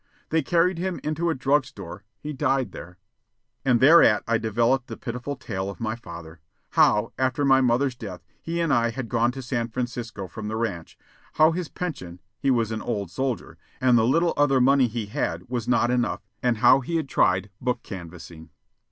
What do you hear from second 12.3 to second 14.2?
(he was an old soldier), and the